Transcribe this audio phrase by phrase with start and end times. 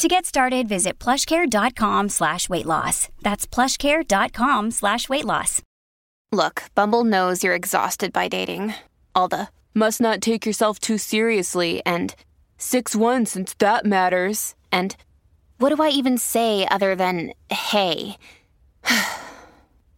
[0.00, 3.10] To get started, visit plushcare.com slash weight loss.
[3.20, 5.60] That's plushcare.com slash weight loss.
[6.32, 8.72] Look, Bumble knows you're exhausted by dating.
[9.14, 12.14] All the must not take yourself too seriously and
[12.58, 14.54] 6-1 since that matters.
[14.72, 14.96] And
[15.58, 18.16] what do I even say other than hey?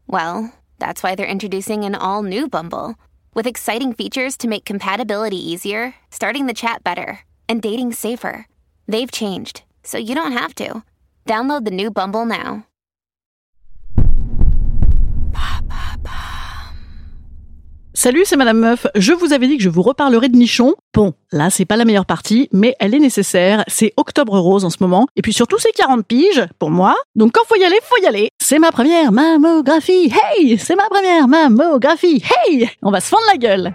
[0.08, 2.96] well, that's why they're introducing an all new Bumble
[3.34, 8.48] with exciting features to make compatibility easier, starting the chat better, and dating safer.
[8.88, 10.82] They've changed, so you don't have to.
[11.26, 12.66] Download the new Bumble now.
[17.94, 18.86] Salut, c'est Madame Meuf.
[18.94, 20.74] Je vous avais dit que je vous reparlerai de nichon.
[20.94, 23.64] Bon, là, c'est pas la meilleure partie, mais elle est nécessaire.
[23.68, 25.06] C'est octobre rose en ce moment.
[25.14, 26.96] Et puis surtout, c'est 40 piges pour moi.
[27.16, 28.30] Donc quand faut y aller, faut y aller.
[28.42, 30.10] C'est ma première mammographie.
[30.10, 30.58] Hey!
[30.58, 32.24] C'est ma première mammographie.
[32.48, 32.68] Hey!
[32.82, 33.74] On va se fendre la gueule.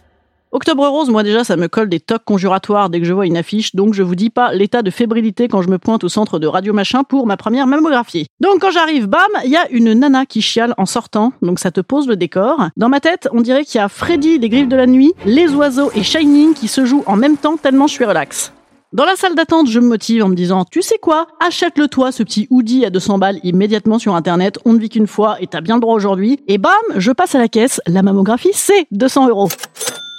[0.53, 3.37] Octobre rose, moi déjà, ça me colle des tocs conjuratoires dès que je vois une
[3.37, 6.39] affiche, donc je vous dis pas l'état de fébrilité quand je me pointe au centre
[6.39, 8.27] de Radio Machin pour ma première mammographie.
[8.41, 11.71] Donc quand j'arrive, bam, il y a une nana qui chiale en sortant, donc ça
[11.71, 12.67] te pose le décor.
[12.75, 15.53] Dans ma tête, on dirait qu'il y a Freddy des Griffes de la Nuit, Les
[15.55, 18.51] Oiseaux et Shining qui se jouent en même temps tellement je suis relax.
[18.91, 22.11] Dans la salle d'attente, je me motive en me disant, tu sais quoi, achète-le toi,
[22.11, 25.47] ce petit hoodie à 200 balles immédiatement sur internet, on ne vit qu'une fois et
[25.47, 26.41] t'as bien le droit aujourd'hui.
[26.49, 29.47] Et bam, je passe à la caisse, la mammographie c'est 200 euros.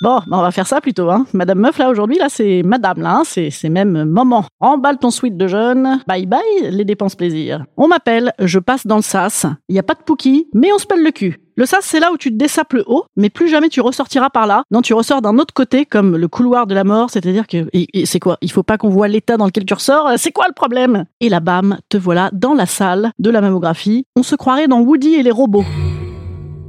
[0.02, 1.26] Bon, bah, on va faire ça plutôt, hein.
[1.32, 3.22] Madame Meuf, là, aujourd'hui, là, c'est madame, là, hein.
[3.24, 4.44] c'est, même maman.
[4.58, 6.00] Emballe ton suite de jeune.
[6.08, 6.40] Bye bye,
[6.70, 7.64] les dépenses plaisir.
[7.76, 9.46] On m'appelle, je passe dans le sas.
[9.68, 11.38] Il y a pas de pouki, mais on se pèle le cul.
[11.54, 14.30] Le sas, c'est là où tu te dessapes le haut, mais plus jamais tu ressortiras
[14.30, 14.64] par là.
[14.72, 18.04] Non, tu ressors d'un autre côté, comme le couloir de la mort, c'est-à-dire que, et-
[18.04, 18.38] c'est quoi?
[18.42, 20.10] Il faut pas qu'on voit l'état dans lequel tu ressors?
[20.16, 21.04] C'est quoi le problème?
[21.20, 24.04] Et là, bam, te voilà dans la salle de la mammographie.
[24.16, 25.64] On se croirait dans Woody et les robots.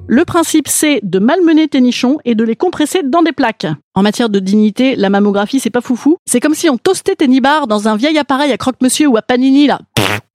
[0.08, 3.68] Le principe, c'est de malmener tes nichons et de les compresser dans des plaques.
[3.96, 6.18] En matière de dignité, la mammographie, c'est pas foufou.
[6.26, 9.22] C'est comme si on toastait tes nibards dans un vieil appareil à croque-monsieur ou à
[9.22, 9.80] panini, là.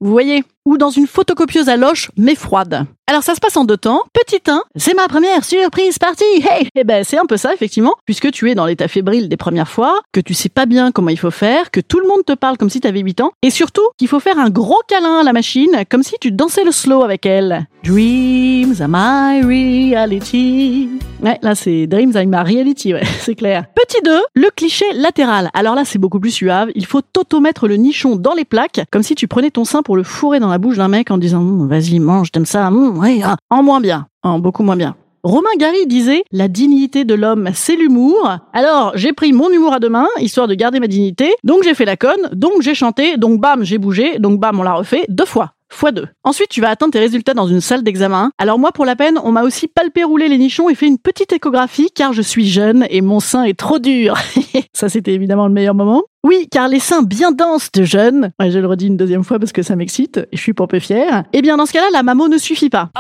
[0.01, 0.43] Vous voyez?
[0.65, 2.87] Ou dans une photocopieuse à loche, mais froide.
[3.11, 4.03] Alors ça se passe en deux temps.
[4.13, 7.95] Petit 1, c'est ma première surprise party Hey Eh ben c'est un peu ça, effectivement,
[8.05, 11.09] puisque tu es dans l'état fébrile des premières fois, que tu sais pas bien comment
[11.09, 13.49] il faut faire, que tout le monde te parle comme si t'avais 8 ans, et
[13.49, 16.71] surtout qu'il faut faire un gros câlin à la machine, comme si tu dansais le
[16.71, 17.67] slow avec elle.
[17.83, 20.91] Dreams are my reality.
[21.23, 23.65] Ouais, là c'est Dreams are my reality, ouais, c'est clair.
[23.75, 25.49] Petit 2, le cliché latéral.
[25.55, 29.03] Alors là c'est beaucoup plus suave, il faut t'auto-mettre le nichon dans les plaques, comme
[29.03, 31.39] si tu prenais ton sein pour le fourrer dans la bouche d'un mec en disant
[31.39, 33.37] Hum, vas-y mange, t'aimes ça, Hum, ah.
[33.51, 34.97] en moins bien, en beaucoup moins bien.
[35.25, 38.39] Romain Gary disait La dignité de l'homme, c'est l'humour.
[38.53, 41.35] Alors, j'ai pris mon humour à deux mains, histoire de garder ma dignité.
[41.45, 44.63] Donc, j'ai fait la conne, donc j'ai chanté, donc bam, j'ai bougé, donc bam, on
[44.63, 45.53] l'a refait deux fois.
[45.71, 46.07] Fois deux.
[46.25, 48.31] Ensuite, tu vas attendre tes résultats dans une salle d'examen.
[48.39, 50.99] Alors moi, pour la peine, on m'a aussi palpé rouler les nichons et fait une
[50.99, 54.17] petite échographie car je suis jeune et mon sein est trop dur.
[54.73, 56.03] ça, c'était évidemment le meilleur moment.
[56.25, 59.39] Oui, car les seins bien denses de jeunes, ouais, je le redis une deuxième fois
[59.39, 61.87] parce que ça m'excite et je suis pas peu fière, eh bien dans ce cas-là,
[61.93, 62.91] la mammo ne suffit pas.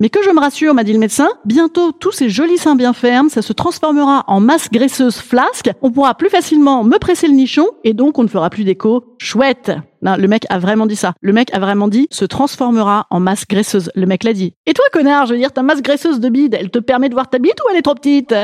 [0.00, 2.92] Mais que je me rassure, m'a dit le médecin, bientôt tous ces jolis seins bien
[2.92, 7.34] fermes, ça se transformera en masse graisseuse flasque, on pourra plus facilement me presser le
[7.34, 9.04] nichon, et donc on ne fera plus d'écho.
[9.18, 11.14] Chouette Non, le mec a vraiment dit ça.
[11.20, 13.90] Le mec a vraiment dit, se transformera en masse graisseuse.
[13.94, 14.54] Le mec l'a dit.
[14.66, 17.14] Et toi, connard, je veux dire, ta masse graisseuse de bide, elle te permet de
[17.14, 18.34] voir ta bite ou elle est trop petite?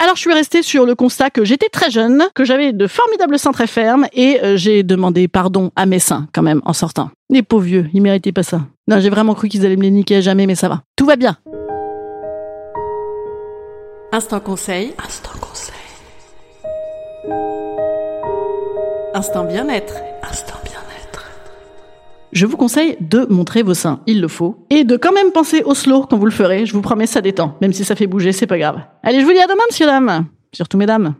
[0.00, 3.36] Alors je suis restée sur le constat que j'étais très jeune, que j'avais de formidables
[3.36, 7.10] seins très fermes et euh, j'ai demandé pardon à mes seins quand même en sortant.
[7.30, 8.60] Les pauvres vieux, ils méritaient pas ça.
[8.86, 10.82] Non, j'ai vraiment cru qu'ils allaient me les niquer à jamais, mais ça va.
[10.94, 11.36] Tout va bien.
[14.12, 14.94] Instant conseil.
[15.04, 15.77] Instant conseil.
[19.18, 19.94] Instant bien-être.
[20.22, 21.28] Instant bien-être.
[22.30, 25.64] Je vous conseille de montrer vos seins, il le faut, et de quand même penser
[25.64, 26.66] au slow quand vous le ferez.
[26.66, 28.78] Je vous promets, ça détend, même si ça fait bouger, c'est pas grave.
[29.02, 31.16] Allez, je vous dis à demain, monsieur dames, surtout mesdames.